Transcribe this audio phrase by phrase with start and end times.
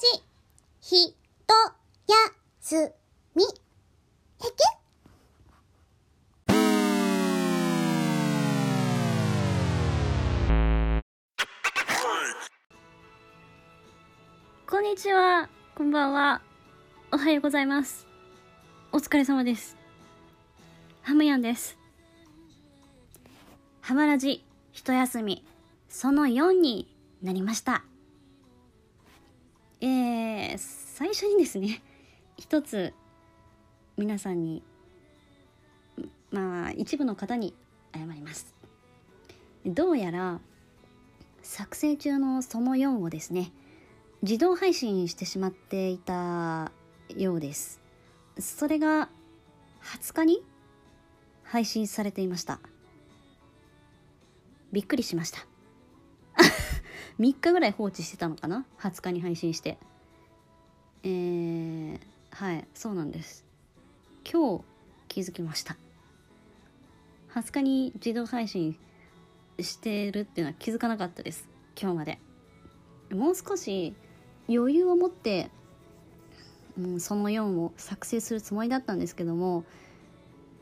[0.00, 0.06] じ、
[0.80, 1.14] ひ
[1.46, 1.54] と
[2.08, 2.16] や
[2.58, 2.74] す
[3.34, 3.44] み。
[3.44, 3.48] へ
[4.38, 4.50] け
[14.66, 15.50] こんにちは。
[15.74, 16.40] こんばんは。
[17.12, 18.06] おはようございます。
[18.92, 19.76] お疲れ様です。
[21.02, 21.76] ハムヤンです。
[23.82, 25.44] ハマラジ、一休み、
[25.90, 26.88] その4に
[27.22, 27.84] なりました。
[29.80, 31.82] えー、最初にですね、
[32.36, 32.92] 一つ、
[33.96, 34.62] 皆さんに、
[36.30, 37.54] まあ、一部の方に
[37.94, 38.54] 謝ります。
[39.64, 40.40] どうやら、
[41.42, 43.52] 作成中のその4をですね、
[44.22, 46.72] 自動配信してしまっていた
[47.16, 47.80] ようです。
[48.38, 49.08] それが
[49.82, 50.44] 20日に
[51.42, 52.60] 配信されていました。
[54.72, 55.46] びっくりしました。
[57.20, 59.76] 3日ぐらい放置してたのかな？20日に配信して。
[61.02, 61.98] えー、
[62.30, 63.44] はいそうなんです。
[64.24, 64.64] 今日
[65.08, 65.76] 気づきました。
[67.34, 68.74] 20日に自動配信
[69.58, 71.46] してるっていうのは気づかなかったです。
[71.78, 72.18] 今日まで。
[73.12, 73.94] もう少し
[74.48, 75.50] 余裕を持って、
[76.78, 79.64] うん、その4を作成するつもりだったんですけども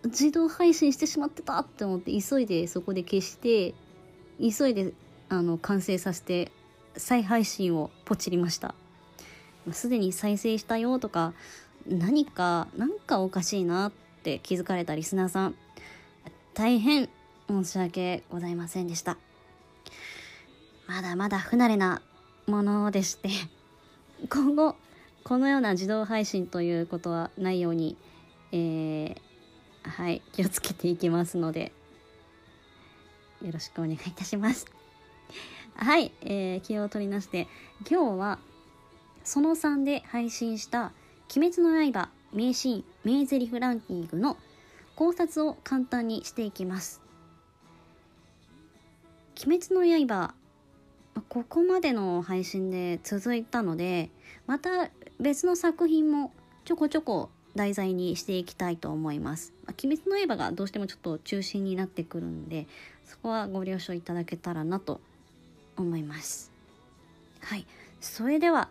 [0.04, 3.74] 自動配信してしまってたって思って急いでそこで消して
[4.40, 4.92] 急いで
[5.28, 6.50] あの完成させて
[6.96, 8.74] 再配信をポチりました。
[9.72, 11.34] すでに再生したよとか
[11.86, 15.54] 何か何かおかしいなって気づかれたリスナーさん
[16.54, 17.08] 大変
[17.48, 19.16] 申し訳ございませんでした。
[20.86, 22.00] まだまだ不慣れな
[22.46, 23.28] ものでして
[24.30, 24.74] 今後
[25.22, 27.96] このような自動配信ということはないように、
[28.52, 29.16] えー、
[29.82, 31.72] はい気をつけていきますので
[33.42, 34.77] よろしくお願いいたします。
[35.74, 37.46] はい、えー、気を取りなして
[37.88, 38.38] 今日は
[39.24, 40.92] その3で配信した
[41.36, 44.36] 「鬼滅の刃」名シーン名台詞ランキングの
[44.96, 47.00] 考察を簡単にしていきます
[49.46, 50.34] 「鬼滅の刃」
[51.28, 54.10] ここまでの配信で続いたので
[54.46, 54.90] また
[55.20, 56.32] 別の作品も
[56.64, 59.52] ちょこちょこ題材にしていきたいと思います。
[59.66, 62.66] ま鬼滅の刃がどうしてもちょっと中心になってくるんで
[63.04, 65.00] そこはご了承いただけたらなと
[65.82, 66.50] 思います。
[67.40, 67.66] はい、
[68.00, 68.68] それでは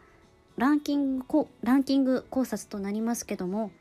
[0.57, 3.71] ランキングこランキング考察となりますけども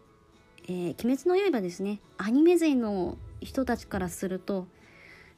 [0.68, 4.66] 「えー、鬼滅の刃」ですねアニメ勢の人たちからすると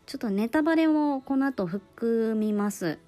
[0.07, 2.99] ちょっとネタバレもこの後含みます。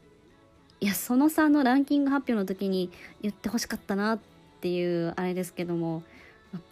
[0.80, 2.90] いや、その3のランキング発表の時に
[3.22, 4.18] 言ってほしかったなっ
[4.60, 6.02] ていうあれですけども、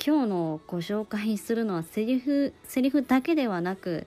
[0.04, 4.06] 今日のご紹介するのはセリフ、セリフだけではなく、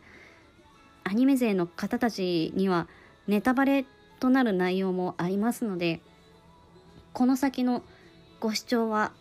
[1.03, 2.87] アニメ勢の方たちには
[3.27, 3.85] ネタバレ
[4.19, 6.01] となる内容もありますので、
[7.13, 7.83] この先の
[8.39, 9.11] ご視聴は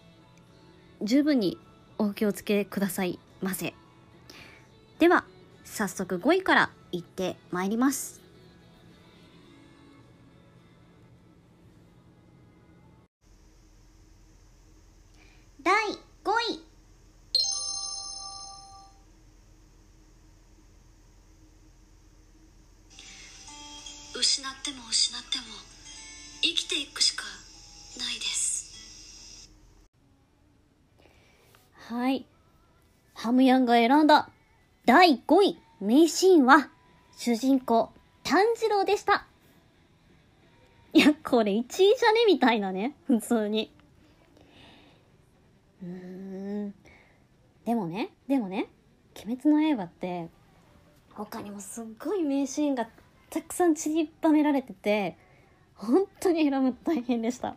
[1.02, 1.58] 十分に
[1.98, 3.74] お気をつけくださいませ。
[4.98, 5.24] では、
[5.64, 8.23] 早速5位から行ってまいります
[33.44, 34.30] ムヤンが選んだ
[34.86, 36.70] 第5位名シーンは
[37.16, 37.90] 主人公
[38.22, 39.26] 炭治郎でした。
[40.94, 42.24] いやこれ1位じゃね？
[42.26, 43.70] みたいなね普通に。
[45.82, 46.74] うん。
[47.66, 48.68] でもねでもね
[49.22, 50.28] 「鬼滅の刃」って
[51.12, 52.88] 他にもすっごい名シーンが
[53.28, 55.18] たくさん散りばめられてて
[55.74, 57.56] 本当に選ぶ大変でした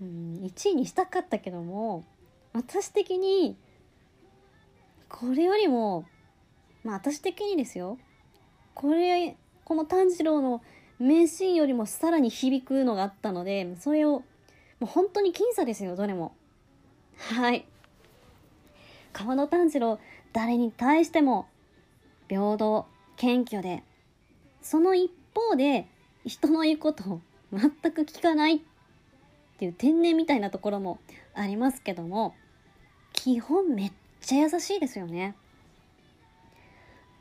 [0.00, 2.04] うん1位にしたかったけども
[2.52, 3.56] 私的に
[5.08, 6.06] これよりも
[6.84, 7.98] まあ私的にですよ。
[8.74, 10.62] これこの炭治郎の
[10.98, 14.24] 名シーンよりもさらに響くのがあったのでそれをも
[14.82, 16.34] う本当に僅差ですよどれも。
[17.16, 17.66] はい。
[19.12, 19.98] 川野炭治郎
[20.32, 21.48] 誰に対しても
[22.28, 23.82] 平等謙虚で
[24.62, 25.86] その一方で
[26.24, 27.20] 人の言うことを
[27.52, 28.60] 全く聞かないっ
[29.58, 31.00] ていう天然みたいなところも
[31.34, 32.34] ありますけども
[33.12, 33.92] 基本めっ
[34.28, 35.34] ちゃ優しいですよね。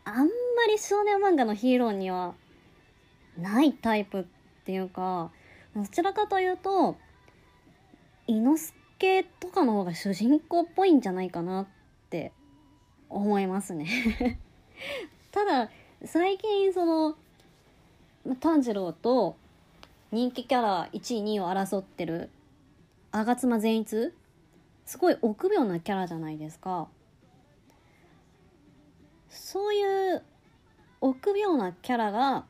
[0.03, 0.27] あんま
[0.69, 2.33] り少年漫画のヒーローには
[3.37, 4.25] ないタイプっ
[4.65, 5.31] ていうか
[5.73, 6.97] どちらかというと
[8.27, 11.67] 伊之助とかの方が主人公っぽいんじゃないかなっ
[12.09, 12.33] て
[13.09, 14.37] 思いますね。
[15.31, 15.69] ただ
[16.03, 17.15] 最近その
[18.41, 19.37] 炭治郎と
[20.11, 22.29] 人気キャラ1位2位を争ってる
[23.13, 24.11] 吾妻善逸
[24.85, 26.89] すごい臆病なキャラじゃないですか。
[29.29, 30.23] そういう
[31.01, 32.45] 臆病なキャラが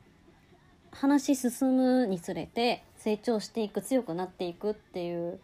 [0.90, 5.38] 話進むにつれて成長していく強くなっていくっていう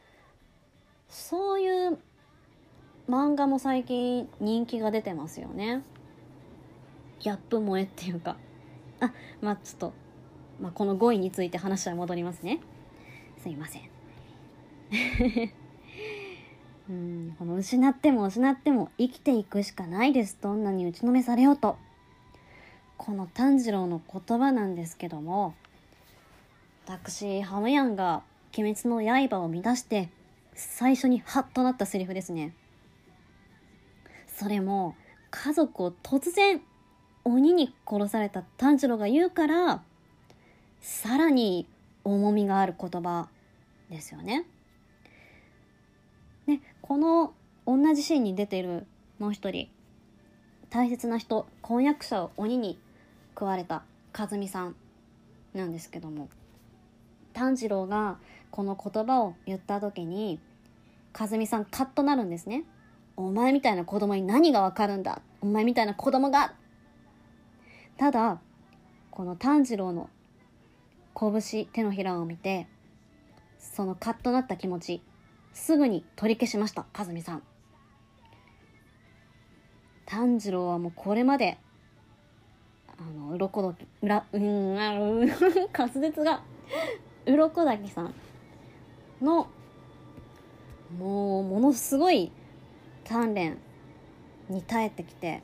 [1.08, 1.98] そういう
[3.08, 5.82] 漫画も最近人気が出てますよね。
[7.20, 8.36] ギャップ萌えっていうか。
[9.00, 9.92] あまあちょっと、
[10.60, 12.60] まあ、この5位について話は戻りますね。
[13.42, 13.82] すいません。
[16.88, 17.36] うん。
[17.38, 20.38] この失っても失っても生きていくしかないです。
[20.40, 21.76] どんなに打ちのめされようと。
[22.96, 25.54] この炭治郎の言葉なんですけども
[26.86, 28.22] 私ハムヤンが
[28.56, 30.08] 「鬼滅の刃」を乱して
[30.54, 32.54] 最初にハッとなったセリフですね。
[34.28, 34.94] それも
[35.30, 36.60] 家族を突然
[37.24, 39.82] 鬼に殺された炭治郎が言うから
[40.80, 41.66] さらに
[42.04, 43.28] 重みがある言葉
[43.90, 44.44] ですよね。
[46.86, 47.32] この
[47.66, 48.86] 同じシーンに出ている
[49.18, 49.70] もう一人
[50.68, 52.78] 大切な人婚約者を鬼に
[53.30, 53.84] 食われた
[54.16, 54.76] 和美さん
[55.54, 56.28] なんですけども
[57.32, 58.18] 炭治郎が
[58.50, 60.38] この言葉を言った時に
[61.18, 62.64] 和美さんカッとなるんですね。
[63.16, 65.22] お前みたいな子供に何がわかるんだ？
[65.40, 66.52] お前みたいな子供が？
[67.96, 68.40] ただ
[69.10, 70.10] この炭治郎の
[71.18, 72.66] 拳手のひらを見て
[73.58, 75.02] そのカッとなった気持ち
[75.54, 77.42] すぐに取り消しました和美さん。
[80.06, 81.56] 炭治郎はもうこれまで
[82.98, 85.20] あの鱗どき裏うんあの
[85.72, 86.42] 滑舌が
[87.26, 88.14] 鱗滝さん
[89.22, 89.48] の
[90.98, 92.30] もうものすごい
[93.04, 93.58] 鍛錬
[94.48, 95.42] に耐えてきて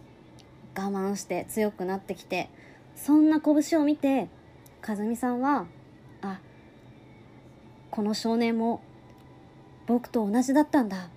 [0.77, 2.51] 我慢して強くなってきて
[2.95, 4.29] そんな拳を見て
[4.87, 5.67] 和美さんは
[6.21, 6.41] あ
[7.91, 8.83] この少年も
[9.91, 11.09] 僕と同じだったんだ。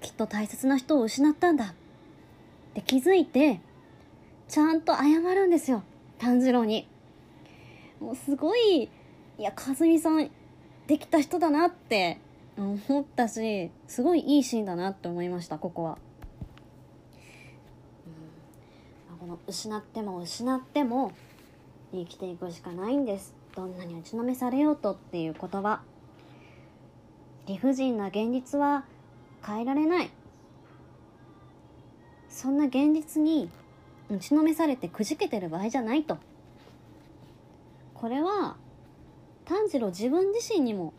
[0.00, 1.66] きっと大切な人を失ったんだ。
[1.66, 1.68] っ
[2.74, 3.60] て気づいて
[4.48, 5.84] ちゃんと謝るんですよ。
[6.18, 6.88] 炭治郎に。
[8.00, 8.90] もうすごい
[9.38, 10.30] いや和美さん
[10.88, 12.18] できた人だなって
[12.58, 15.98] 思ったしすごいいいシーンだなって思いましたここは、
[19.12, 21.12] うん、この失っても失っても
[21.92, 23.32] 生きていくしかないんです。
[23.54, 25.82] どんなに打ちのめされようとっていう言葉。
[27.50, 28.84] 理不尽な現実は
[29.44, 30.10] 変えられない。
[32.28, 33.50] そんな現実に
[34.08, 36.18] 打ちのめされてくじけてる場合じゃないと。
[37.92, 38.56] これは
[39.46, 40.92] 炭治郎自分自身にも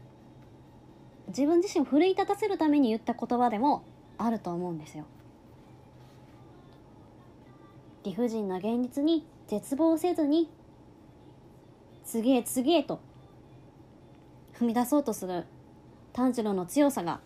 [1.29, 3.83] 自分自身を奮い立たせるために言った言葉でも
[4.17, 5.05] あると思うんですよ。
[8.03, 10.49] 理不尽な現実に絶望せずに
[12.03, 12.99] 次へ次へと
[14.59, 15.45] 踏み出そうとする
[16.13, 17.19] 炭治郎の強さが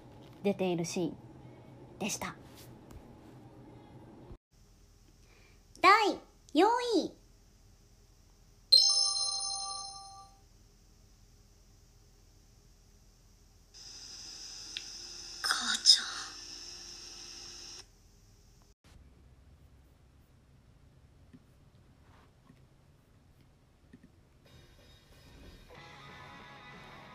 [0.44, 1.16] 出ているシーン
[2.00, 2.36] でした。
[5.82, 5.92] 第
[6.54, 6.66] 4
[6.98, 7.25] 位。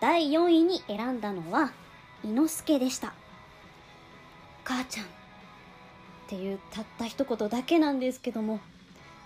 [0.01, 1.73] 第4位に選んだのは
[2.25, 3.13] 伊之助でした。
[4.65, 5.09] 母ちゃんっ
[6.29, 8.61] ていうたった一言だけなんですけども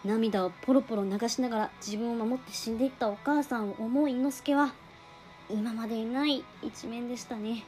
[0.04, 4.72] 涙をポロポロ流しながら自分を守って死んでいったお母さんを思う伊之助は
[5.50, 7.64] 今までにない一面でしたね。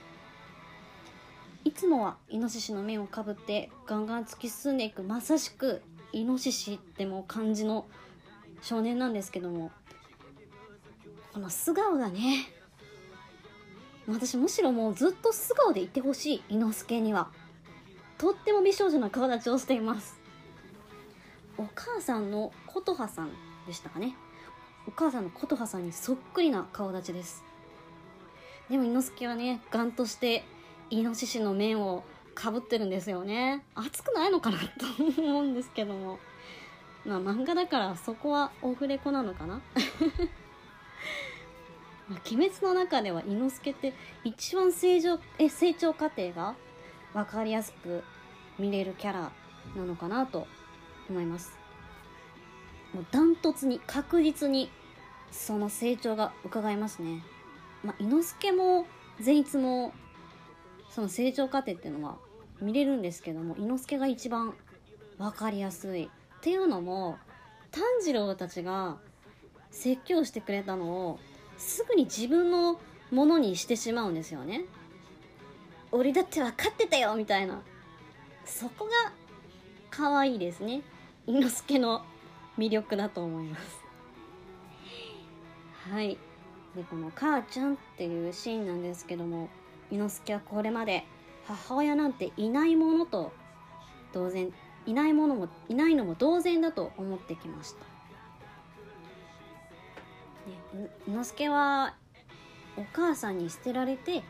[1.65, 5.83] いつもはイノシシの面をかぶってガンガン突き進んでいくまさしく
[6.13, 7.87] イノシシってもう感じの
[8.63, 9.73] 少年なんですけども
[11.35, 12.47] この素顔がね
[14.09, 17.29] 私むしろもうずっと素顔でいてほしい伊之助には。
[18.19, 20.19] とっても美少女な顔立ちをしています。
[21.59, 23.31] お母さんの琴葉さん
[23.67, 24.15] でしたかね。
[24.87, 27.45] お母さんの琴葉さんにそっくりな顔立ちです。
[28.71, 30.45] でも伊之助はねガンとして
[30.91, 33.65] イノシシの面をかぶってるんですよね。
[33.75, 34.65] 熱くないのかなと
[35.23, 36.19] 思うんですけども。
[37.05, 39.61] まあ漫画だからそこはオフレコなのかな。
[42.09, 43.93] まあ鬼滅の中では伊之助って
[44.25, 46.55] 一番成長え成長過程が
[47.13, 48.05] 分かりやすく
[48.59, 49.33] 見れるキャラ
[49.77, 50.47] なのかなと
[51.09, 51.57] 思います。
[52.93, 54.71] もうダントツに確実に
[55.31, 57.23] その成長が伺えますね。
[57.83, 58.87] まあ伊之助も
[59.21, 59.93] 善逸も
[60.91, 62.17] その成長過程っていうのは
[62.61, 64.55] 見れるんですけども伊之助が一番
[65.19, 66.05] 分かりやすい。
[66.05, 66.09] っ
[66.41, 67.19] ていうのも
[67.71, 68.99] 炭治郎たちが
[69.71, 71.19] 説教してくれたのを
[71.57, 74.65] すぐに自分のものにしてしまうんですよね。
[75.93, 77.63] 俺だって分かってたよみたいな。
[78.45, 79.13] そこが
[79.91, 80.83] 可愛いですね。
[81.27, 82.05] 伊之助の
[82.59, 83.81] 魅力だと思います。
[85.91, 86.19] はい。
[86.77, 89.49] でこの「母ちゃん」っていうシーンなんですけども
[89.91, 91.05] 伊之助はこれまで
[91.47, 93.33] 母親なんていないものと
[94.13, 94.53] 同然
[94.85, 97.86] いないものもいないのも同然だと思ってきました、
[100.47, 101.95] ね、伊之助は
[102.77, 104.23] お母さんに捨てられて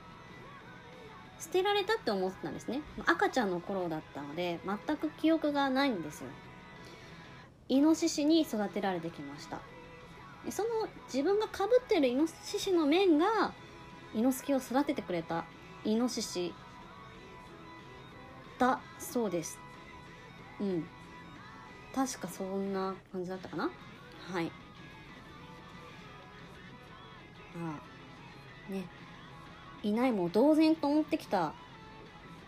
[1.39, 2.81] 捨てられたって思ってたんですね。
[3.05, 6.29] 赤ちゃんの頃だったので全く記憶がないんですよ。
[7.69, 9.61] イノシシに育てられてきました。
[10.51, 10.69] その
[11.07, 13.53] 自分がかぶってるイノシシの面が
[14.15, 15.45] 伊之助を育ててくれた
[15.85, 16.55] イノシシ
[18.59, 19.59] だそうです。
[20.61, 20.87] うん。
[21.95, 23.71] 確かそんな感じだったかな。
[24.33, 24.51] はい。
[28.69, 28.85] ね。
[29.83, 31.53] いないも同然と思ってきた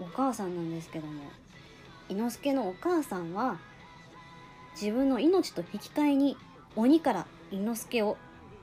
[0.00, 1.22] お母さんなんですけども
[2.08, 3.58] 伊之助のお母さんは
[4.80, 6.36] 自分の命と引き換えに
[6.74, 8.16] 鬼から伊之助を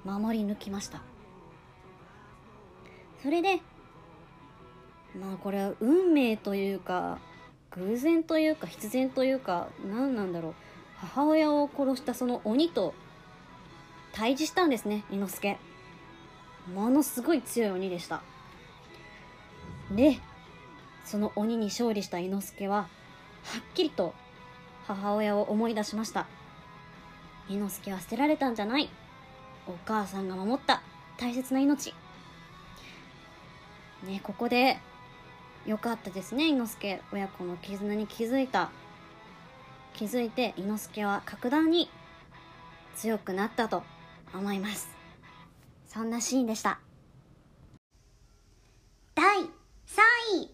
[0.04, 1.02] 守り抜きました。
[3.22, 3.60] それで
[5.20, 7.20] まあこれは運命というか
[7.72, 10.54] 偶然というか必然というか何なんだろう。
[10.98, 12.94] 母親を殺したその鬼と
[14.14, 15.58] 対峙したんですね伊之助。
[16.74, 18.22] ものすごい強い鬼でした。
[19.92, 20.18] で
[21.04, 22.88] その鬼に勝利した伊之助はは
[23.60, 24.16] っきりと
[24.88, 26.28] 母親を思い出しました。
[27.48, 28.90] 伊之助は捨てられたんじゃない。
[29.68, 30.82] お母さんが守った。
[31.18, 31.94] 大切な命。
[34.04, 34.78] ねここで
[35.66, 37.02] よかったですね伊之助。
[37.12, 38.72] 親子の絆に気づいた。
[39.94, 41.90] 気づいて伊之助は格段に
[42.96, 43.84] 強くなったと
[44.34, 44.95] 思います。
[45.96, 46.78] そんなシーンでした。
[49.16, 50.52] 第3位。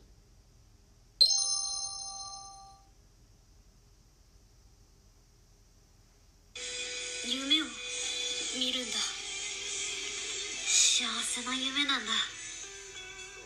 [7.25, 7.65] 夢を
[8.55, 8.99] 見るんだ。
[10.67, 12.11] 幸せな夢なんだ。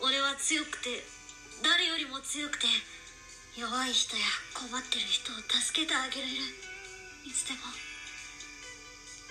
[0.04, 1.02] 俺は強くて
[1.64, 2.66] 誰よりも強くて
[3.56, 4.22] 弱い人や
[4.52, 6.32] 困ってる人を助けてあげれる。
[7.24, 7.60] いつでも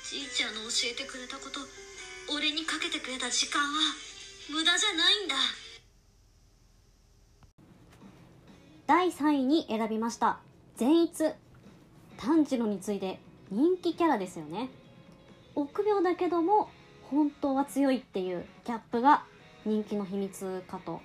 [0.09, 1.59] じいちゃんの教えてくれたこと
[2.33, 3.67] 俺にかけてくれた時間は
[4.51, 5.35] 無駄じゃないんだ。
[8.87, 10.39] 第3位に選びました。
[10.75, 11.33] 善逸。
[12.17, 13.19] 炭治郎について
[13.51, 14.69] 人気キャラですよね。
[15.53, 16.69] 臆病だけども
[17.09, 19.23] 本当は強いっていうギャップが
[19.65, 21.01] 人気の秘密かと。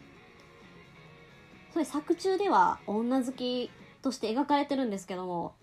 [1.73, 3.71] それ作中では女好き
[4.03, 5.55] として描かれてるんですけども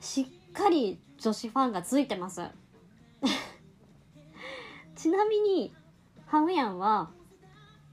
[0.00, 2.42] しっかり女子ファンがついてます。
[5.04, 5.70] ちなみに
[6.24, 7.10] ハムヤンは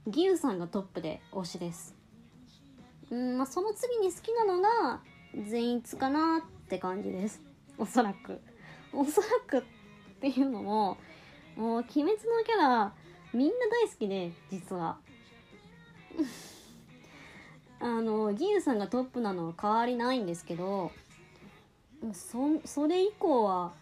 [0.07, 1.93] ギウさんがトップで推しです。
[3.09, 5.01] うんまあその次に好きなのが
[5.45, 7.41] 善逸かなって感じです。
[7.77, 8.39] おそらく。
[8.93, 9.61] おそらくっ
[10.21, 10.97] ていうのも
[11.57, 12.15] もう鬼滅の
[12.45, 12.93] キャラ
[13.33, 13.53] みんな
[13.83, 14.97] 大好きで実は。
[17.81, 20.93] あのギウさんがトップなのは変わりないんですけど
[22.13, 23.73] そそれ以降は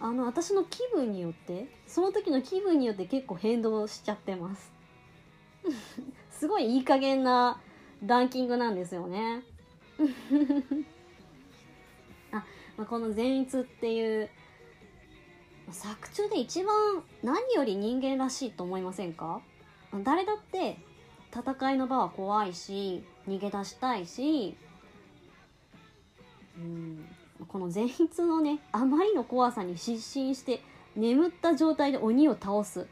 [0.00, 4.72] あの私の気分によってその時の気分によって結構変動しちゃってます。
[6.30, 7.60] すごいいい加減な
[8.06, 9.42] ランキングなんですよね。
[12.30, 12.44] あ、
[12.76, 14.30] まあ、この善逸っていう
[15.70, 19.42] 作中で一番何より人間らしいと思いませんか？
[20.04, 20.78] 誰だって
[21.34, 24.56] 戦いの場は怖いし逃げ出したいし
[26.56, 27.17] うん。
[27.46, 30.60] この善逸のねあまりの怖さに失神して
[30.96, 32.80] 眠った状態で鬼を倒す。
[32.80, 32.88] いや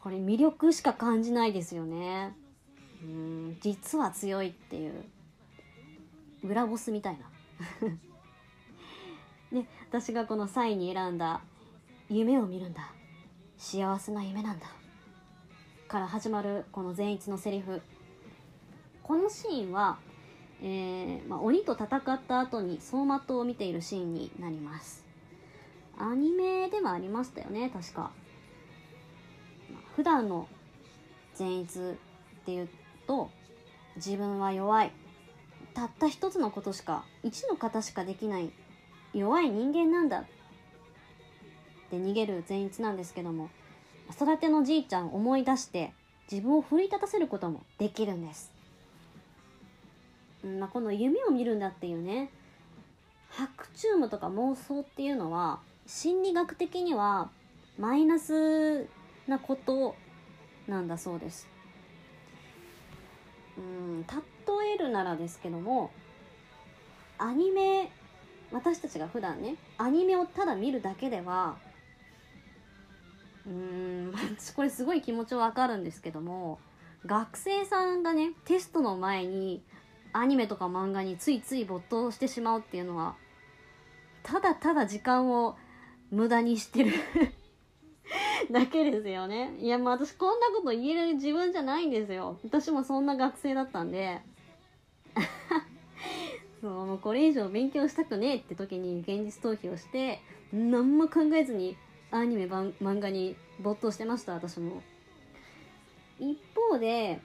[0.00, 2.34] これ魅力しか感じないですよね。
[3.02, 5.04] うん実は強いっていう。
[6.42, 7.26] 裏ボスみたいな。
[9.58, 11.40] ね私がこの3位に選んだ
[12.08, 12.92] 「夢を見るんだ。
[13.58, 14.66] 幸せな夢なんだ」
[15.88, 17.80] から始まるこの善逸のセリフ。
[19.02, 19.98] このシーンは、
[20.62, 25.04] えーまあ、鬼と戦った後に走馬灯を見ているシーンになります。
[25.98, 30.46] アニメでもありましたよね確か、まあ、普段の
[31.34, 31.82] 善逸っ
[32.44, 32.68] ていう
[33.06, 33.30] と
[33.96, 34.92] 自分は弱い。
[35.74, 38.50] たった一つのことしか一の方しかできない
[39.12, 40.20] 弱い人間なんだ。
[40.20, 40.24] っ
[41.90, 43.48] て逃げる善逸なんですけども
[44.10, 45.92] 育てのじいちゃんを思い出して
[46.30, 48.52] 自分を奮い立たせることもできるんです、
[50.46, 52.30] まあ、この夢を見るんだっていうね。
[53.30, 57.28] 白チュームとか妄想っていうのは心理学的には
[57.78, 58.86] マイナス
[59.26, 59.94] なこと
[60.66, 61.46] なんだそうです。
[63.58, 65.90] うん例えるならですけども
[67.18, 67.90] アニメ
[68.52, 71.56] 私たちが普段ねアニメをただ見るだけでは
[73.46, 76.58] うーん私これすごい気持ちわかるんですけども
[77.06, 79.62] 学生さんがねテストの前に
[80.18, 83.16] アニメとか漫画についつい没頭してしまうっていうのは
[84.22, 85.56] ただただ時間を
[86.10, 86.92] 無駄にしてる。
[88.50, 89.56] だけですよね。
[89.58, 92.38] いやもう私こんなこと言える自分じゃないんですよ。
[92.44, 94.20] 私もそんな学生だったんで。
[96.60, 100.20] そうもうこれ以上勉強したくねえって時に現実逃避をして
[100.52, 101.76] 何も考えずに
[102.10, 104.82] アニメ漫漫画に没頭してました私も。
[106.18, 107.20] 一方で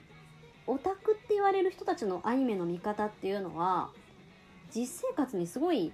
[0.66, 3.90] オタクって言われる人たちのアニメの見方っていうのは
[4.74, 5.92] 実生活にすごい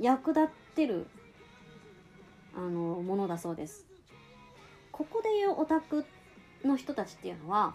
[0.00, 1.06] 役立ってる
[2.54, 3.86] あのものだそうです。
[4.90, 6.04] ここでいうオタク
[6.64, 7.74] の人たちっていうのは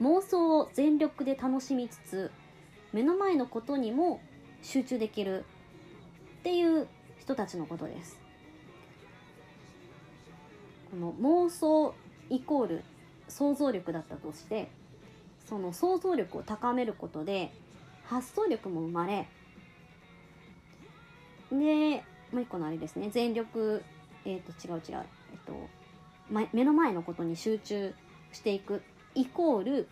[0.00, 2.30] 妄想を全力で楽しみつつ
[2.92, 4.20] 目の前のことにも
[4.62, 5.44] 集中できる
[6.40, 6.86] っていう
[7.18, 8.18] 人たちのことです。
[10.90, 11.94] この妄想
[12.30, 12.84] イコール
[13.28, 14.70] 想像力だったとして
[15.50, 17.52] その想像力を高めることで
[18.04, 19.26] 発想力も生まれ
[21.50, 23.10] でもう一個のあれですね。
[23.10, 23.82] 全力
[24.24, 27.92] えっ、と違う違うえっ、と、目の前のことに集中
[28.32, 28.82] していく。
[29.16, 29.88] イコール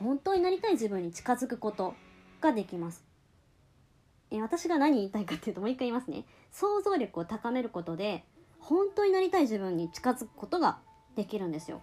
[0.00, 1.94] 本当になりたい自分に近づくこと
[2.40, 3.04] ができます。
[4.32, 6.24] え私が何言いたいかっていうともう一回言いますね。
[6.50, 8.24] 想像力を高めることで
[8.58, 10.78] 本当になりたい自分に近づくことが
[11.14, 11.80] できるんですよ。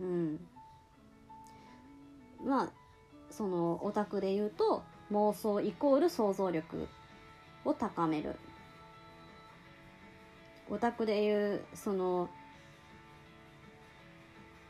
[0.00, 0.40] うん。
[2.44, 2.70] まあ
[3.30, 4.82] そのオタクで言うと
[5.12, 6.88] 妄想イコール想像力
[7.64, 8.36] を高める。
[10.70, 12.28] オタクでいうその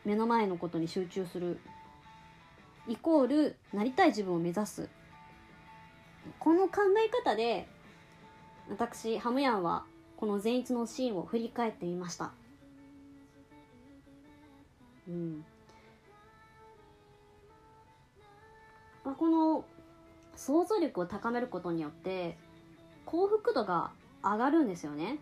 [0.04, 1.60] 目の前のことに集中する。
[2.88, 4.88] イコールなりたい自分を目指す。
[6.38, 7.68] この考え方で
[8.70, 9.84] 私ハムヤンは
[10.16, 12.32] この善逸のシーンを振り返ってみました。
[15.08, 15.44] うん。
[19.10, 19.64] まあ、この
[20.36, 22.38] 想像力を高めることによって
[23.06, 23.90] 幸福度が
[24.22, 25.18] 上がるんですよね。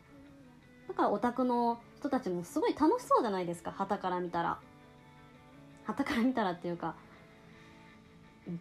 [0.88, 3.72] だからオタクの人たちもすごい楽しそうじゃないですか。
[3.72, 4.59] 旗から見たら。
[5.85, 6.96] 旗から見たらっていうか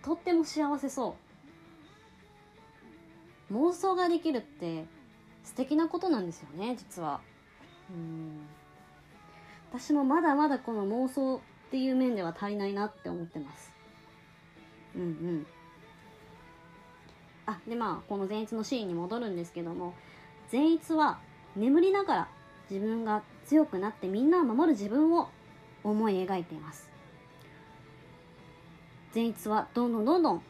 [0.01, 1.17] とっても幸せそ
[3.49, 3.53] う。
[3.53, 4.85] 妄想ができるって
[5.43, 7.19] 素敵なことなんですよね実は。
[7.91, 8.47] うん。
[9.73, 13.76] 私もまだまだこの妄想っていう面では足りないなって思ってます。
[14.95, 15.47] うんうん。
[17.45, 19.93] あでまあこの善逸のシーンに戻るんですけども
[20.49, 21.19] 善逸は
[21.55, 22.27] 眠りながら
[22.69, 25.29] 自分が強くなってみんなを守る自分を
[25.83, 26.89] 思い描いています。
[29.13, 30.41] 善逸はどんどんどんどん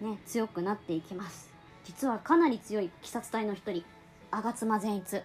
[0.00, 1.52] ね強くなっていきます。
[1.84, 3.84] 実はかなり強い鬼殺隊の一人
[4.30, 5.22] 吾妻善逸。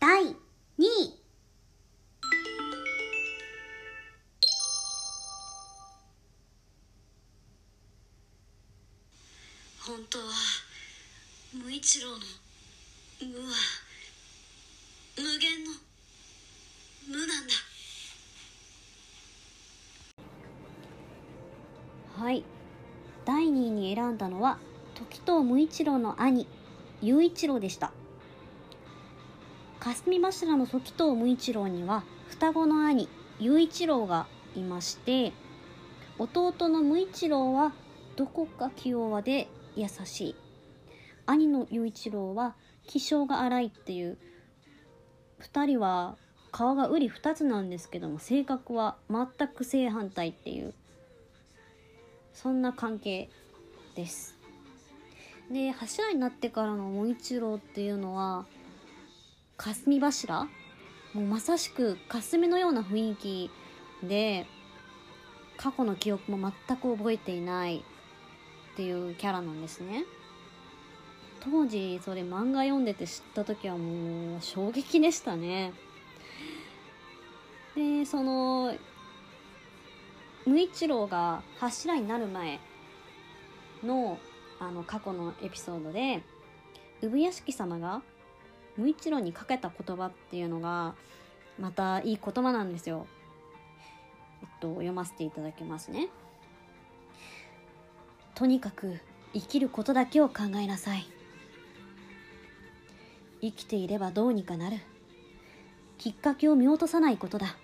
[0.00, 0.36] 第
[10.12, 10.34] 本当は
[11.64, 12.16] 無一郎の
[13.20, 13.54] 無は
[15.16, 15.70] 無限の
[17.08, 17.52] 無なんだ。
[22.16, 22.42] はい。
[23.24, 24.58] 第2位に選んだのは
[24.94, 26.48] 時藤無一郎の兄
[27.00, 27.92] 雄一郎でした。
[29.78, 35.32] 霞柱の時藤無一郎には双子の兄雄一郎がいまして
[36.18, 37.72] 弟の無一郎は
[38.16, 39.48] どこか気弱で
[39.82, 40.36] 優しい。
[41.26, 44.18] 兄の雄一郎は気性が荒いっていう。
[45.40, 46.16] 2人は
[46.52, 50.74] 顔が瓜二つなんですけども性格は全く正反対っていう。
[52.32, 53.30] そんな関係
[53.94, 54.36] です。
[55.50, 58.46] で柱になってからの桃一郎っていうのは
[59.56, 60.48] 霞柱？
[61.12, 63.50] もうまさしく霞のような雰囲気
[64.06, 64.46] で
[65.56, 67.84] 過去の記憶も全く覚えていない。
[68.80, 70.06] っていうキャラなんですね
[71.40, 75.74] 当時それ漫画読んでて知った時はもう衝撃でしたね
[77.76, 78.74] でその
[80.46, 82.58] 無一郎が柱になる前
[83.84, 84.18] の
[84.58, 86.22] あの過去のエピソードで
[87.02, 88.00] 産屋敷様が
[88.78, 90.94] 無一郎にかけた言葉っていうのが
[91.58, 93.06] またいい言葉なんですよ。
[94.42, 96.08] えっと読ませていただきますね。
[98.40, 98.98] とにかく
[99.34, 101.04] 生きることだけを考えなさい。
[103.42, 104.78] 生きていればどうにかなる。
[105.98, 107.58] きっかけを見落とさないことだ。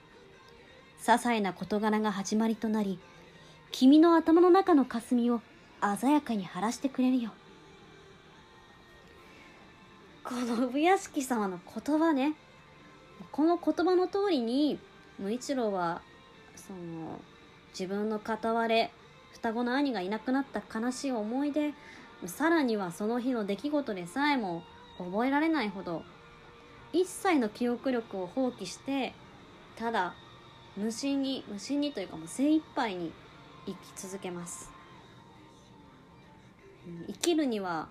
[1.00, 2.98] 些細な事柄が始まりとなり
[3.72, 5.40] 君の頭の中の霞を
[5.98, 7.30] 鮮やかに晴らしてくれるよ。
[10.24, 12.34] この産屋敷様の言葉ね。
[13.32, 14.78] この言葉の通りに
[15.18, 16.02] 無一郎は
[16.54, 17.18] その
[17.70, 18.90] 自分の片割れ
[19.36, 21.74] 双子の兄がいなくなった悲しい思い出
[22.24, 24.62] さらにはその日の出来事でさえも
[24.96, 26.02] 覚えられないほど
[26.92, 29.12] 一切の記憶力を放棄して
[29.76, 30.14] ただ
[30.74, 33.12] 無心に無心にというかもう精一杯に
[33.66, 34.70] 生き続けます。
[37.08, 37.88] 生きるには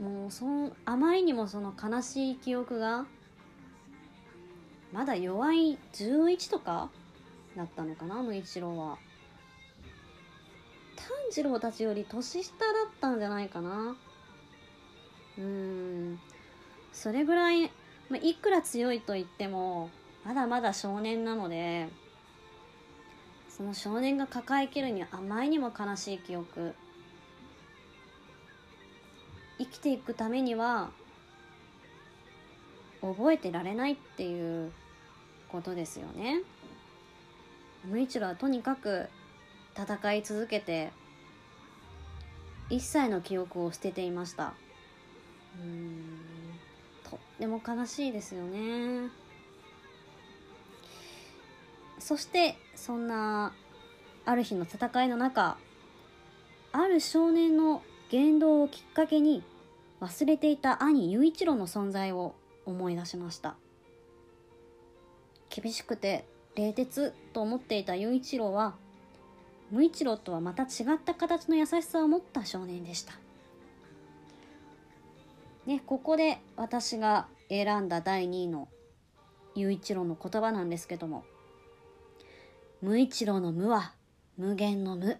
[0.00, 3.06] もうそんあまりにもその悲しい記憶が
[4.92, 6.90] まだ弱い11とか
[7.56, 8.98] だったのかな無一郎は。
[10.96, 13.96] 炭治郎たちより年下だったんじゃないかな。
[15.38, 16.18] うーん。
[16.92, 17.70] それぐらい、
[18.08, 19.90] まあ、いくら強いと言っても
[20.24, 21.88] まだまだ少年なので
[23.50, 26.74] その少年が抱えきるにはあまりにも悲しい記憶。
[29.58, 30.90] 生きていくためには
[33.00, 34.72] 覚えてられないっていう
[35.48, 36.42] ことですよね。
[37.84, 39.08] 無一郎はとにかく
[39.76, 40.90] 戦い続けて
[42.70, 44.54] 一切の記憶を捨てていました。
[45.60, 46.16] うーん。
[47.08, 49.10] とっても悲しいですよね。
[51.98, 53.52] そしてそんな
[54.24, 55.56] ある日の戦いの中
[56.72, 59.42] ある少年の言動をきっかけに
[60.00, 62.34] 忘れていた兄雄一郎の存在を
[62.64, 63.56] 思い出しました。
[65.48, 68.74] 厳しくて冷徹と思っていた雄一郎は
[69.70, 73.14] 無一郎とはまた違った形の優しさを持った少年でした。
[75.66, 78.68] ねここで私が選んだ第2位の
[79.56, 81.24] 雄一郎の言葉なんですけども
[82.82, 83.92] 無一郎の無は
[84.36, 85.18] 無限の無。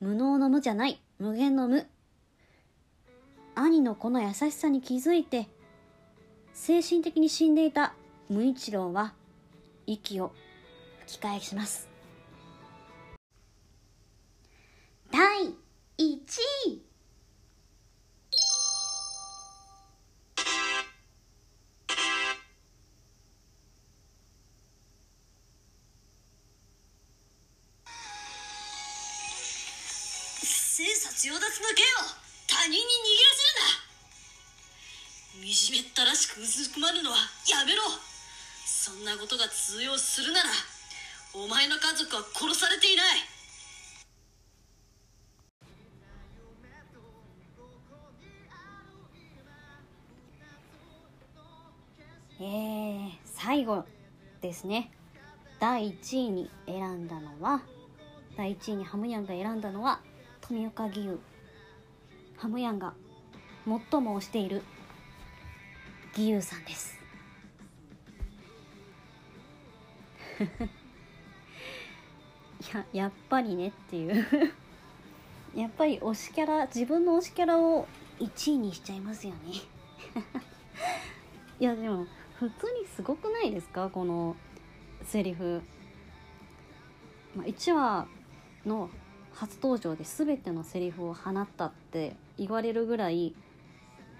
[0.00, 1.86] 無能の無じゃない無限の無。
[3.56, 5.48] 兄のこの優しさに気づいて
[6.52, 7.94] 精神的に死んでいた
[8.28, 9.14] 無一郎は
[9.86, 10.32] 息を
[11.06, 11.87] 吹き返します。
[15.10, 15.52] 第1
[15.98, 16.82] 位
[30.78, 32.06] 生殺与奪の剣を
[32.46, 33.58] 他人に握らせる
[35.42, 35.52] な。
[35.52, 37.16] 惨めったらしくうずくまるのは
[37.48, 37.82] やめろ。
[38.64, 40.50] そんなことが通用するなら
[41.34, 43.37] お前の家族は殺されていない。
[52.40, 53.84] えー、最後
[54.40, 54.92] ですね。
[55.58, 57.62] 第1位に選んだのは
[58.36, 60.00] 第1位にハムヤンが選んだのは
[60.40, 61.18] 富岡義勇。
[62.36, 62.94] ハムヤンが
[63.66, 64.62] 最も推している
[66.12, 66.96] 義勇さんです。
[72.60, 74.54] いややっぱりねっていう。
[75.56, 77.88] やっぱり推しキャラ自分の推しキャラを
[78.20, 79.54] 1位にしちゃいますよね。
[81.58, 82.06] いやでも
[82.38, 83.88] 普通にすごくないですか？
[83.88, 84.36] この
[85.02, 85.60] セリフ、
[87.34, 88.06] まあ、1話
[88.64, 88.90] の
[89.32, 93.34] 初登場で全てのセリフを放ったって言われるぐらい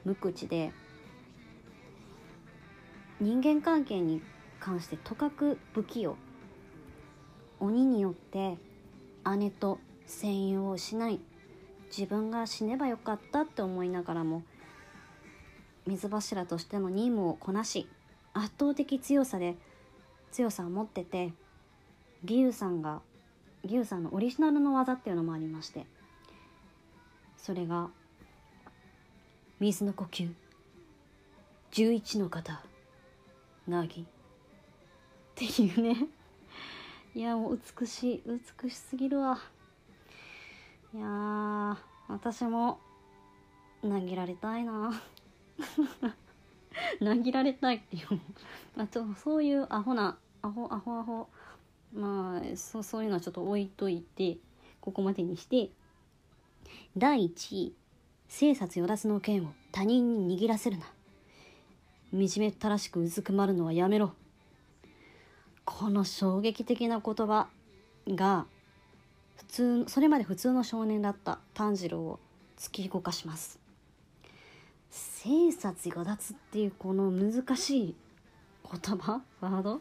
[0.05, 0.73] 無口で
[3.21, 4.21] 人間関係に
[4.59, 6.17] 関してとかく不器用。
[7.61, 8.57] 鬼によって
[9.37, 11.21] 姉と戦友を失い。
[11.91, 14.43] 自分が死ねばよかったって思いながらも
[15.87, 17.89] 水柱としての任務をこなし
[18.35, 19.57] 圧倒的強さで
[20.31, 21.33] 強さを持ってて
[22.23, 23.01] 義勇さんが
[23.63, 25.87] 義勇さんのオリジナルの技っていうのもありまして
[27.37, 27.89] それが
[29.61, 30.31] 水の呼吸
[31.73, 32.63] 11の型
[33.67, 34.05] なぎっ
[35.35, 36.07] ていうね。
[37.15, 38.23] いやもう美しい
[38.63, 39.39] 美しすぎるわ。
[40.95, 41.77] いや
[42.09, 42.81] 私も
[43.83, 44.93] 投げられたいな。
[47.01, 48.21] 投げられたいっていう
[48.77, 51.29] あちょっとそういうアホなアホアホアホ。
[51.95, 54.37] まあそそういうのはちょっと置いといて
[54.81, 55.71] ここまでにして
[56.97, 57.75] 第1位
[58.29, 60.85] 生殺与奪の剣を他人に握らせるな。
[62.13, 64.13] 惨めったらしくうずくまるのはやめろ。
[65.65, 67.49] この衝撃的な言葉
[68.09, 68.47] が
[69.37, 72.19] 普通それまで普通の少年だった炭治郎を
[72.57, 73.59] 突き動かします。
[75.21, 77.95] 生殺与奪っていうこの難しい
[78.71, 79.21] 言葉？
[79.41, 79.81] ワード？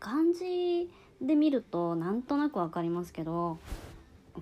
[0.00, 3.58] 漢字で見るとなんとなくわかりますけど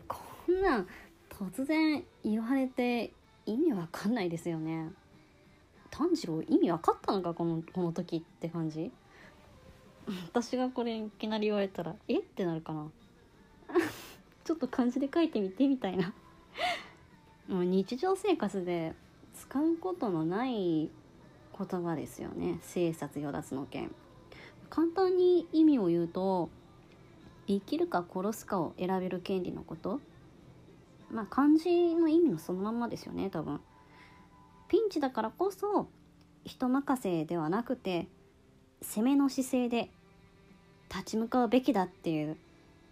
[0.07, 0.19] こ
[0.53, 0.87] んなん
[1.31, 3.13] 突然言われて
[3.47, 4.91] 意味わかんないですよね。
[5.91, 7.35] 炭治郎意味わかったのか？
[7.35, 8.93] このこの時って感じ？
[10.33, 12.21] 私がこれいきなり言われたらえ？
[12.21, 12.89] ってなるかな？
[14.45, 16.13] ちょっと漢字で書いてみてみたいな。
[17.49, 18.95] もう日常生活で
[19.39, 20.91] 使うことのない
[21.59, 22.59] 言葉ですよね。
[22.63, 23.91] 生殺与奪の件。
[24.69, 26.51] 簡単に意味を言うと
[27.47, 30.01] 生きるか殺すかを選べる権利のこと。
[31.11, 33.61] まあ漢字の意味のそのまんまですよね多分。
[34.69, 35.89] ピンチだからこそ
[36.45, 38.09] 人任せではなくて
[38.83, 39.91] 攻めの姿勢で
[40.89, 42.37] 立ち向かうべきだっていう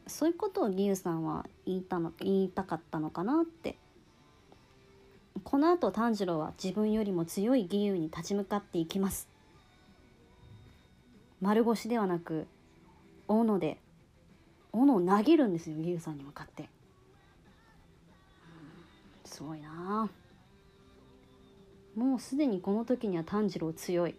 [0.07, 3.77] そういうことを義勇さんは言いたの言いたかったのかなって
[5.45, 9.29] この後炭治郎は自分よりも強い義勇に立ち向かっていきます。
[11.41, 12.47] 丸腰ではなく
[13.29, 13.79] 斧で
[14.73, 16.69] 斧を投げるんですよ義勇さんに向かって。
[19.25, 20.09] すごいな。
[21.95, 24.15] もうすでにこの時には炭治郎強い。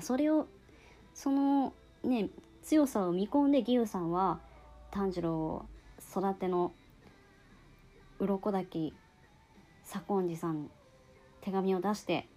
[0.00, 0.46] それを
[1.14, 1.72] その
[2.02, 2.28] ね
[2.62, 4.40] 強さを見込んで義勇さんは
[4.90, 5.66] 炭治郎を
[6.10, 6.72] 育ての
[8.20, 8.94] 鱗滝
[9.82, 10.70] 左近次さん
[11.40, 12.28] 手紙を出して、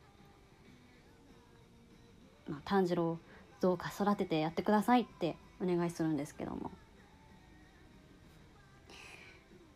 [2.47, 3.19] まあ、炭治郎
[3.59, 6.71] どうか育ててやってくださいってお願いするんですけども。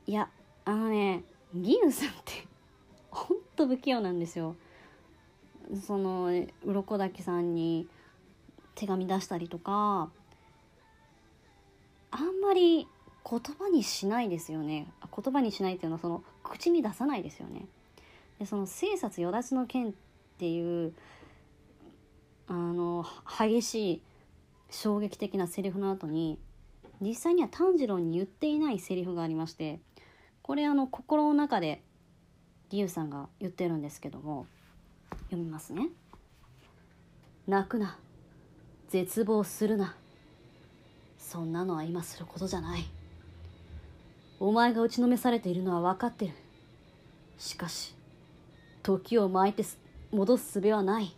[0.06, 0.30] いや
[0.64, 2.48] あのね義勇さんって
[3.12, 4.56] ほんと不器用なんですよ。
[5.86, 6.32] その
[6.64, 7.90] 鱗滝さんに
[8.76, 10.10] 手紙出したりとか
[12.12, 12.88] あんまり
[13.30, 14.88] 言葉にしないですよね。
[15.14, 17.66] 言葉にしないっていうのはその口に出さないですよね。
[18.40, 19.92] でその生殺与奪の剣っ
[20.38, 20.94] ていう
[22.48, 23.06] あの
[23.40, 24.02] 激しい
[24.70, 26.40] 衝撃的なセリフの後に
[27.02, 29.80] 実際には炭治郎に言っていないセリフがありまして
[30.42, 31.82] これあの心の中で
[32.70, 34.46] 義勇さんが言ってるんですけども
[35.26, 35.90] 読みますね。
[37.48, 37.98] 泣くな。
[38.90, 39.96] 絶望するな。
[41.18, 42.86] そんなのは今することじゃない。
[44.40, 46.34] お前が打ちのめされているのは分かってる。
[47.40, 47.96] しかし
[48.84, 49.64] 時を巻いて
[50.12, 51.16] 戻す術はない。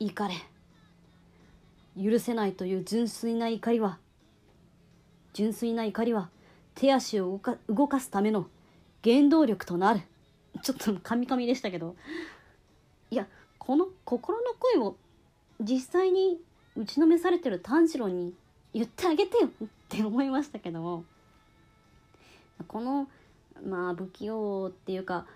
[0.00, 0.34] 怒れ。
[2.02, 3.98] 許せないという純粋な怒りは
[5.32, 6.28] 純粋な怒りは
[6.74, 8.46] 手足を動か動かすための
[9.04, 10.00] 原動力となる。
[10.62, 11.96] ちょっとカミカミでしたけど。
[13.10, 13.26] いや
[13.58, 14.96] この心の声を
[15.60, 16.40] 実際に
[16.76, 18.34] 打ちのめされてる炭治郎に
[18.72, 21.04] 言ってあげてよって思いましたけども。
[22.64, 23.08] この
[23.66, 25.26] まあ不器用っていうか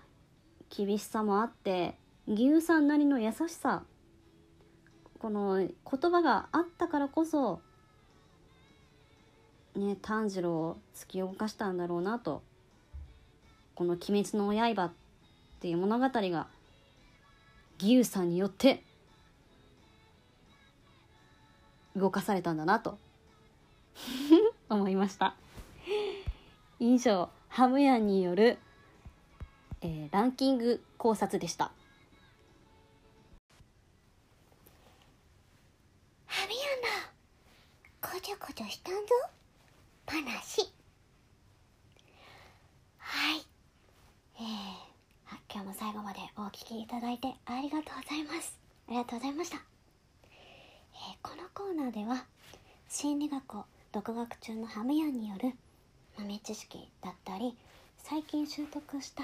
[0.75, 1.95] 厳しさもあって
[2.27, 3.83] 義勇さんなりの優しさ
[5.19, 7.61] この言葉があったからこそ
[9.75, 12.41] ね炭治郎を突き動かしたんだろうなと。
[13.75, 14.91] この「鬼滅の刃」っ
[15.61, 16.47] ていう物語が
[17.79, 18.83] 義勇さんによって
[21.95, 22.97] 動かされたんだなと。
[24.67, 25.35] 思いました。
[26.79, 28.57] 以上ハムヤンによる、
[29.81, 31.71] えーランキング考察でした。
[36.25, 39.01] ハビヤンだこちょこちょしたんぞ。
[40.07, 40.71] 話。
[42.97, 43.41] はい。
[44.35, 44.43] えー、
[45.53, 48.57] 今日も最後までお聞きいただいてありがとうございます。
[48.87, 52.25] ありがとうございました、えーこのコーナーでは
[52.87, 55.53] 心理学を独学中のハムヤンによる
[56.19, 57.55] 豆知識だったり
[57.97, 59.23] 最近習得した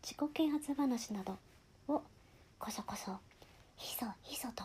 [0.00, 1.36] 自己啓発話など
[1.92, 2.02] を
[2.60, 3.16] こそこそ
[3.76, 4.62] ひそひそと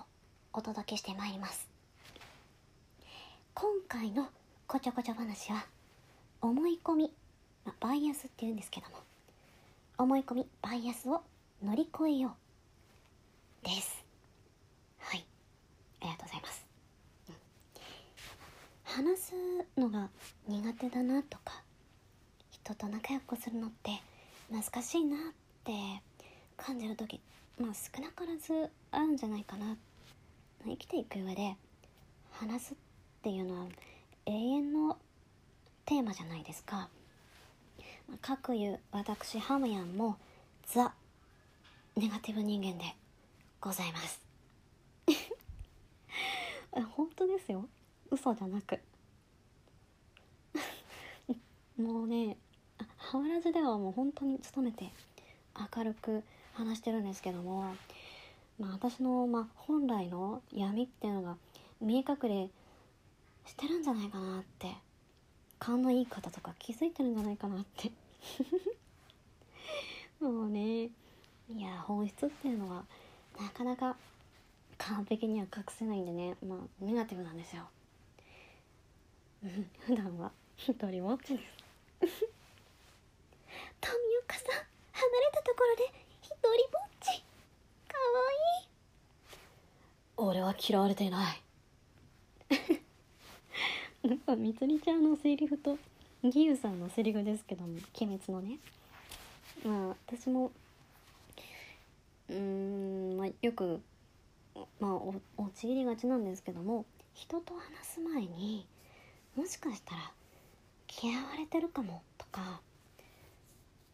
[0.54, 1.68] お届けしてまいります。
[3.56, 4.28] 今回の
[4.68, 5.66] こちょこちょ話は
[6.40, 7.12] 思い込み、
[7.66, 8.98] まあバイアスっていうんですけども
[9.98, 11.24] 思い込みバイアスを
[11.64, 12.36] 乗り越えよ
[13.64, 14.06] うです。
[15.00, 15.26] はい。
[16.02, 16.66] ありがとうございます、
[17.30, 17.32] う
[19.02, 19.04] ん。
[19.12, 19.34] 話す
[19.78, 20.10] のが
[20.48, 21.61] 苦手だなとか
[22.64, 23.92] 人と仲良くするのって
[24.52, 25.20] 難しいなっ
[25.64, 25.72] て
[26.58, 27.20] 感じる時
[27.60, 29.76] まあ少なからずあるんじゃないかな。
[30.66, 31.56] 生きていく上で
[32.32, 32.78] 話すっ
[33.24, 33.68] ていうのは
[34.28, 34.98] 永遠の
[35.86, 36.90] テーマじゃないですか。
[38.08, 40.18] まあかくいう私ハムヤンも
[40.68, 40.94] ザ・
[41.96, 42.96] ネガティブ人間で
[43.60, 44.22] ございます。
[46.96, 47.68] 本当ですよ？
[48.12, 48.80] 嘘じゃなく。
[51.78, 52.38] もうね
[53.12, 54.86] あハワラジではもう本当に努めて
[55.76, 57.76] 明るく話してるんですけども
[58.58, 61.36] まあ私の、まあ、本来の闇っていうのが
[61.82, 62.50] 見え隠れ
[63.46, 64.74] してるんじゃないかなって
[65.60, 67.92] 勘のいい方とか気づいてるんじゃないかなって。
[70.24, 70.90] もうねい
[71.58, 72.86] や本質っていうのは
[73.38, 73.98] なかなか
[74.78, 77.68] 完璧には隠せないんでねまあネガティブなんですよ。
[79.86, 80.32] 普段は。
[80.56, 81.40] 一人ぼっちで
[82.08, 82.41] す。
[83.82, 85.84] 富岡さん離れたところで
[86.22, 87.24] 一人ぼっち。
[87.88, 88.68] かわいい。
[90.18, 91.42] 俺は嫌われていない。
[94.08, 95.78] なんかみつりちゃんのセリフと
[96.24, 98.60] 義勇さんのセリフですけども鬼滅のね。
[99.66, 100.52] まあ私も
[102.30, 103.82] うん、まあ、よく
[104.80, 108.66] まあお陥りがちなんですけども人と話す前に
[109.36, 110.12] もしかしたら
[111.02, 112.62] 嫌われてるかもとか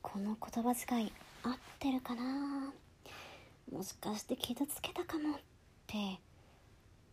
[0.09, 1.11] この言葉遣い
[1.43, 2.71] 合ってるかな？
[3.69, 5.39] もしかして傷つけたかもっ
[5.85, 5.97] て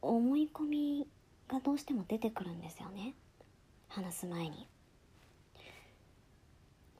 [0.00, 1.06] 思い込み
[1.48, 3.14] がどうしても出てくるんですよね。
[3.88, 4.68] 話す前に。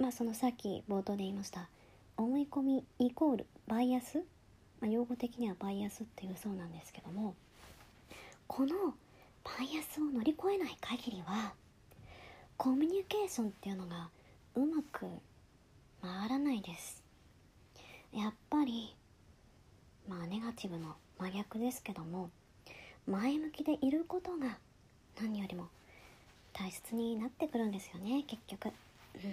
[0.00, 1.68] まあそのさっき冒頭で言いました
[2.16, 4.18] 思い込みイコールバイアス、
[4.80, 7.36] まあ、用語的にはバイアスっていうそうなんですけども
[8.48, 8.74] この
[9.44, 11.52] バイアスを乗り越えない限りは
[12.56, 14.08] コミュニケーションっていうのが
[14.56, 15.06] うまく
[16.04, 17.02] 回らないです。
[18.12, 18.94] やっぱり
[20.06, 22.28] まあネガティブの真逆ですけども
[23.06, 24.58] 前向きでいることが
[25.18, 25.68] 何よりも
[26.52, 28.66] 大切になってくるんですよね結局。
[28.66, 29.32] うん。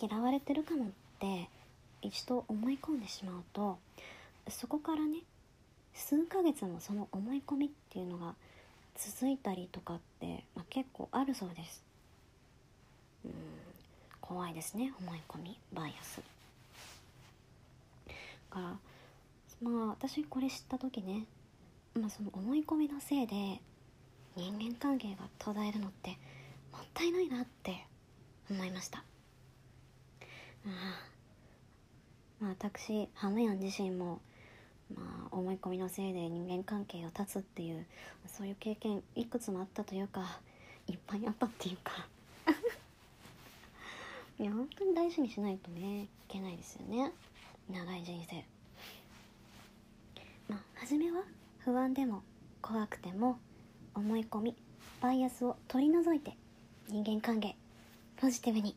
[0.00, 0.86] 嫌われてるかもっ
[1.18, 1.48] て
[2.00, 3.78] 一度思い込んでしまうと
[4.48, 5.18] そこからね
[5.92, 8.34] 数ヶ月もその思い込みっていうのが
[8.96, 11.82] 続いたりとかって、まあ、結構あるそうです。
[13.24, 13.32] うん。
[14.30, 16.22] 怖いですね思い込みバイアス。
[18.08, 18.12] だ
[18.48, 18.76] から
[19.60, 21.24] まあ私これ知った時ね、
[21.94, 23.60] まあ、その思い込みのせいで
[24.36, 26.10] 人間関係が途絶えるのって
[26.70, 27.84] もったいないなって
[28.48, 28.98] 思いました。
[28.98, 29.02] あ
[30.68, 30.70] あ
[32.38, 34.20] まあ私ハムヤン自身も
[34.94, 37.84] まあ思い込みのせいで人間関係を断つっていう
[38.28, 40.38] そういう経験いくつもあったというか
[40.86, 42.06] いっぱいあったっていうか。
[44.40, 47.12] いや本当に大事にしないとねいけないですよね。
[47.70, 48.42] 長い人生。
[50.48, 51.22] まあ初めは
[51.58, 52.22] 不安でも
[52.62, 53.38] 怖くても
[53.94, 54.56] 思い込み
[55.02, 56.32] バイアスを取り除いて
[56.88, 57.54] 人間関係
[58.16, 58.74] ポジティブに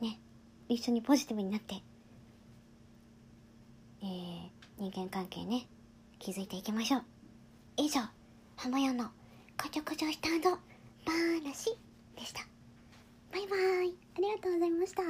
[0.00, 0.20] ね
[0.68, 1.74] 一緒にポジティブになって
[4.02, 5.66] えー、人間関係ね
[6.20, 7.02] 築いていきましょう。
[7.76, 8.02] 以上
[8.56, 9.06] 浜屋の
[9.60, 10.56] こちょこちょしたの
[11.04, 11.76] 話
[12.16, 12.46] でした。
[13.32, 14.09] バイバイ。
[14.16, 15.02] ありがとうございました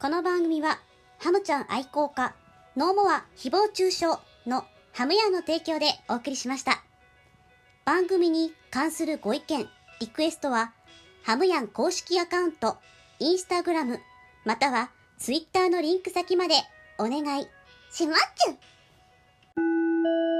[0.00, 0.80] この番組は、
[1.18, 2.34] ハムちゃん愛好家、
[2.74, 4.06] ノーモア誹謗中傷
[4.46, 6.82] のハムヤンの提供でお送りしました。
[7.84, 9.68] 番組に関するご意見、
[10.00, 10.72] リクエストは、
[11.22, 12.78] ハムヤン公式アカウント、
[13.18, 14.00] インスタグラム、
[14.46, 16.54] またはツイッターのリンク先まで
[16.98, 17.46] お願い
[17.92, 20.39] しまっちゅ